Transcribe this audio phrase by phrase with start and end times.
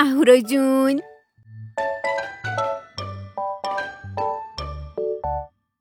[0.00, 1.02] اهورا جون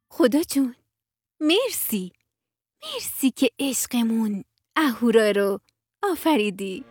[0.10, 0.76] خدا جون
[1.40, 2.12] مرسی
[2.84, 4.44] مرسی که عشقمون
[4.76, 5.59] اهورا رو
[6.04, 6.86] آفریدی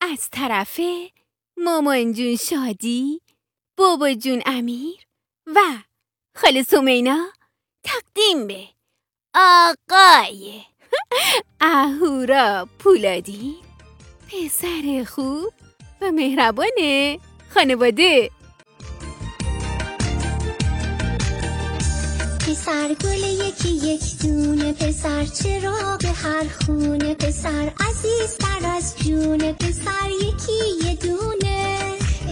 [0.00, 0.80] از طرف
[1.56, 3.20] مامان جون شادی
[3.78, 4.96] بابا جون امیر
[5.46, 5.60] و
[6.36, 7.26] خاله سمینا
[7.84, 8.68] تقدیم به
[9.34, 10.60] آقای
[11.60, 13.56] اهورا پولادی
[14.28, 15.52] پسر خوب
[16.00, 16.68] و مهربان
[17.54, 18.30] خانواده.
[22.48, 27.14] پسر گل یکی یک دونه پسر چرا به هر خونه.
[27.14, 31.78] پسر عزیزتر از جونه پسر یکی یه دونه.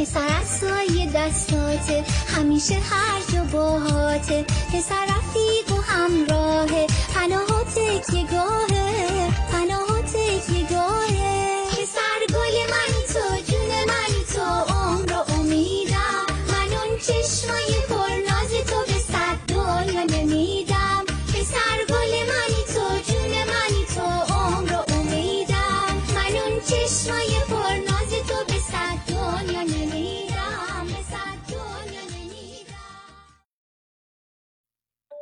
[0.01, 2.05] پسر از سایه دستاته
[2.37, 7.77] همیشه هر جا باهاته پسر رفیق و همراهه پناهات
[8.13, 9.31] یه گاهه.
[9.53, 10.15] پناهات
[10.49, 11.16] یه گاهه.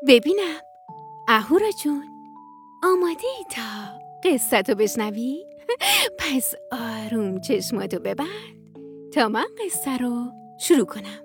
[0.08, 0.60] ببینم.
[1.28, 2.04] اهورا جون
[2.84, 3.62] آماده ای تا
[4.24, 5.46] قصه تو بشنوی؟
[6.18, 8.64] پس آروم چشماتو ببند
[9.14, 11.24] تا من قصه رو شروع کنم.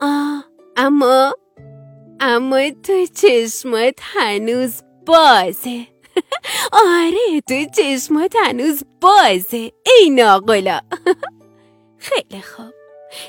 [0.00, 0.44] آه
[0.76, 1.34] اما
[2.20, 5.86] اما تو چشمات هنوز بازه.
[6.72, 9.72] آره تو چشمات هنوز بازه.
[9.86, 10.80] ای ناقلا.
[11.98, 12.74] خیلی خوب.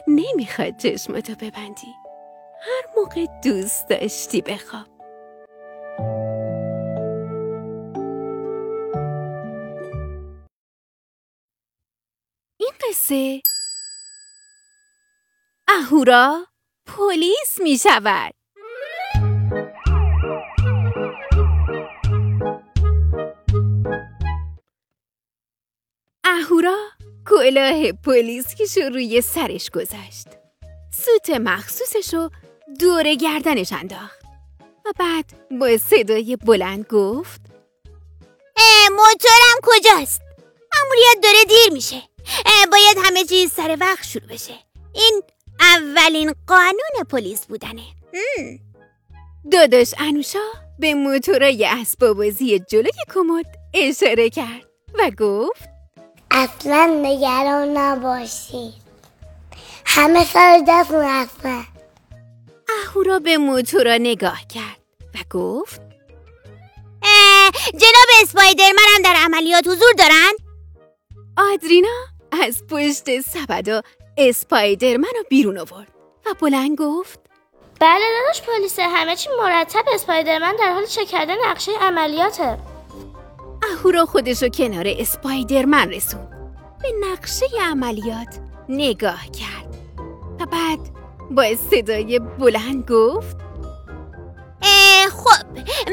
[0.07, 1.93] نمی‌خواد چشماتو ببندی.
[2.61, 4.87] هر موقع دوست داشتی بخواب.
[12.59, 13.41] این قصه
[15.67, 16.45] اهورا
[16.85, 18.33] پلیس می شود
[27.49, 30.27] کلاه پلیس رو روی سرش گذاشت.
[30.91, 32.29] سوت مخصوصش رو
[32.79, 34.19] دور گردنش انداخت.
[34.85, 35.25] و بعد
[35.59, 37.41] با صدای بلند گفت
[38.57, 40.21] اه، موتورم کجاست؟
[40.75, 42.01] مأموریت داره دیر میشه.
[42.71, 44.53] باید همه چیز سر وقت شروع بشه.
[44.93, 45.21] این
[45.59, 47.83] اولین قانون پلیس بودنه.
[49.51, 50.47] داداش انوشا
[50.79, 55.78] به موتورای اسباب بازی جلوی کمد اشاره کرد و گفت
[56.31, 58.89] اصلا نگران نباشید.
[59.85, 61.65] همه سر دستون هستن
[62.83, 64.79] اهورا به موتورا نگاه کرد
[65.15, 65.81] و گفت
[67.03, 70.31] اه، جناب اسپایدرمن هم در عملیات حضور دارن؟
[71.37, 72.05] آدرینا
[72.45, 73.85] از پشت سبد
[74.17, 75.87] اسپایدرمن رو بیرون آورد
[76.25, 77.19] و بلند گفت
[77.79, 79.83] بله داداش پلیس همه چی مرتب.
[79.93, 82.57] اسپایدرمن در حال چک کردن نقشه عملیاته.
[83.73, 86.29] اهورا خودشو کنار اسپایدرمن رسوند.
[86.81, 89.77] به نقشه عملیات نگاه کرد.
[90.39, 90.79] و بعد
[91.31, 93.37] با صدای بلند گفت
[95.09, 95.45] خب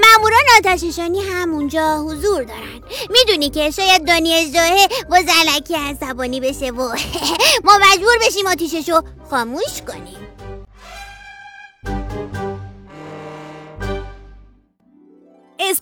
[0.03, 2.81] ماموران آتششانی هم اونجا حضور دارن.
[3.11, 6.83] می‌دونی که شاید دانی اجراهه با زلکی عصبانی بشه و
[7.65, 10.27] ما مجبور بشیم آتیششو خاموش کنیم.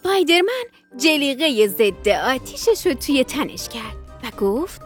[0.04, 0.64] اسپایدرمن
[0.96, 4.80] جلیقه ضد آتیشش رو توی تنش کرد و گفت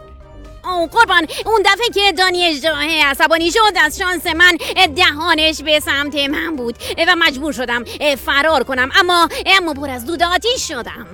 [0.65, 4.57] او قربان اون دفعه که دانی اجراهه عصبانی شد از شانس من
[4.95, 6.75] دهانش به سمت من بود
[7.07, 7.83] و مجبور شدم
[8.15, 11.07] فرار کنم اما اما پر از دود آتیش شدم.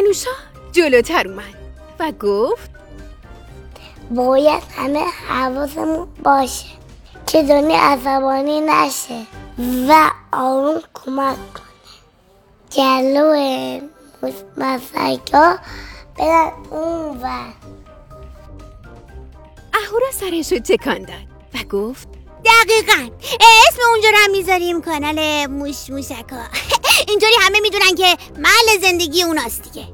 [0.00, 0.30] انوشا
[0.72, 1.54] جلوتر اومد
[2.00, 2.70] و گفت
[4.10, 6.66] باید همه حواسمون باشه
[7.26, 9.26] که دنیا عصبانی نشه
[9.88, 11.71] و آروم کمک کنه.
[12.76, 13.80] جلو
[14.56, 15.58] مسکا
[16.18, 17.52] برن اون ور.
[19.74, 22.08] اهورا سرش رو تکان داد و گفت
[22.44, 23.10] دقیقا.
[23.68, 26.44] اسم اونجا رو هم می‌ذاریم کانال موش موشکا.
[27.08, 29.86] اینطوری همه می‌دونن که محل زندگی اوناست دیگه.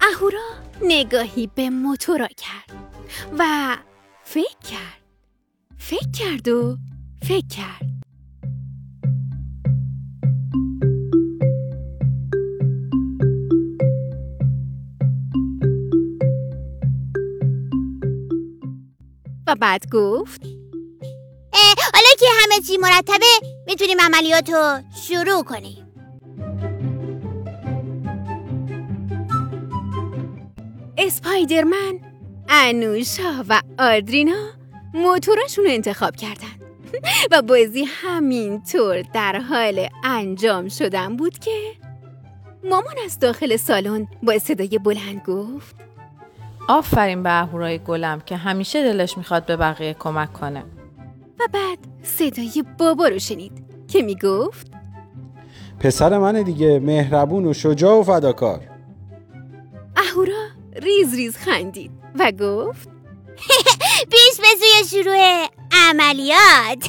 [0.00, 0.40] اهورا
[0.82, 2.76] نگاهی به موتورا کرد
[3.38, 3.76] و
[4.28, 5.02] فکر کرد.
[5.78, 6.76] فکر کرد و
[7.22, 7.86] فکر کرد.
[19.46, 20.42] و بعد گفت
[21.94, 23.26] حالا که همه چی مرتبه
[23.66, 25.86] می‌تونیم عملیات رو شروع کنیم.
[30.98, 32.05] اسپایدرمن
[32.48, 34.50] انوشا و آدرینا
[34.94, 36.66] موتوراشون رو انتخاب کردن.
[37.32, 41.72] و بازی همینطور در حال انجام شدن بود که
[42.64, 45.76] مامان از داخل سالن با صدای بلند گفت
[46.68, 50.64] آفرین به اهورای گلم که همیشه دلش می‌خواد به بقیه کمک کنه.
[51.40, 53.52] و بعد صدای بابا رو شنید
[53.88, 54.70] که می‌گفت
[55.80, 58.60] پسر من دیگه مهربون و شجاع و فداکار.
[59.96, 60.46] اهورا
[60.76, 61.90] ریز ریز خندید.
[62.18, 62.88] و گفت
[64.12, 66.88] پیش به سوی شروع عملیات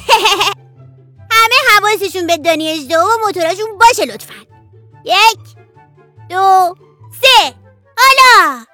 [1.30, 4.34] همه حواسشون به دانی اژدها و موتوراشون باشه لطفا
[5.04, 5.38] یک
[6.30, 6.74] دو
[7.20, 7.54] سه
[7.98, 8.64] حالا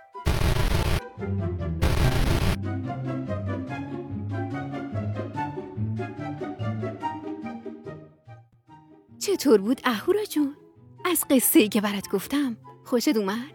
[9.19, 10.57] چطور بود اهورا جون؟
[11.05, 13.54] از قصه ای که برات گفتم خوشت اومد؟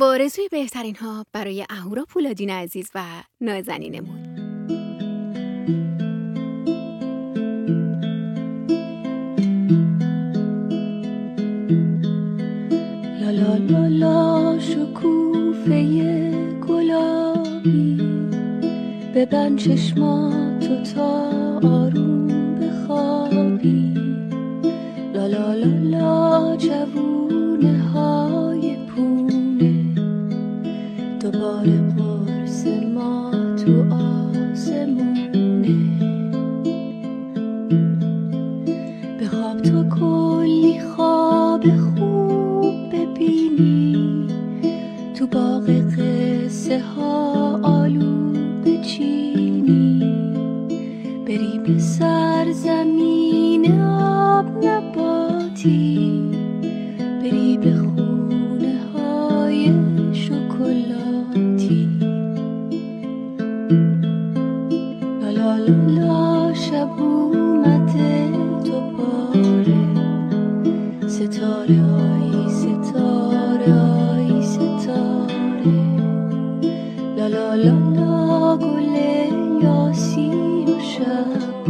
[0.00, 3.04] با آرزوی بهترین ها برای اهورا پولادین عزیز و
[3.40, 4.36] نازنینمون.
[13.20, 15.82] لا لا لا لا شکوفه
[16.68, 17.96] گلابی.
[19.14, 21.30] ببند چشماتو تا
[21.62, 22.15] آروم.
[39.90, 44.26] کلی خواب خوب ببینی.
[45.14, 48.32] تو باغ قصه ها آلو
[48.64, 50.00] بچینی
[51.26, 51.78] بری به
[77.16, 78.96] لا لا لا لا گل
[79.62, 80.30] یاسی
[80.68, 81.64] و شب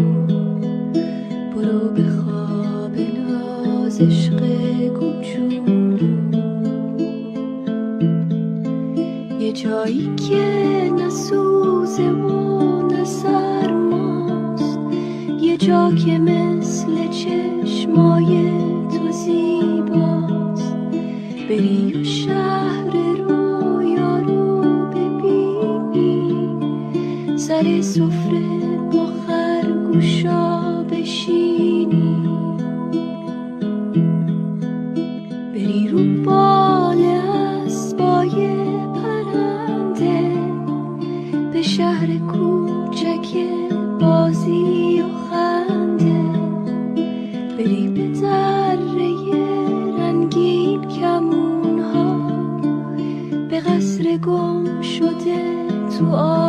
[1.54, 4.40] برو به خواب ناز عشق
[4.88, 6.00] کوچولو
[9.40, 10.44] یه جایی که
[10.98, 14.78] نه سوزه و نه سرماست
[15.40, 18.50] یه جا که مثل چشمای
[18.90, 20.76] تو زیباست.
[21.48, 22.04] بری و
[27.56, 32.26] سر سفره با خرگوشا بشینی.
[35.54, 37.04] بری رو بال
[37.66, 38.48] اسبای
[38.94, 40.30] پرنده
[41.52, 43.36] به شهر کوچک
[44.00, 46.38] بازی و خنده.
[47.58, 49.12] بری به دره
[49.98, 52.30] رنگین کمون ها
[53.50, 55.66] به قصر گم شده
[55.98, 56.45] تو آسمون